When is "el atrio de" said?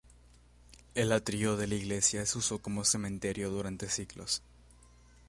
0.95-1.67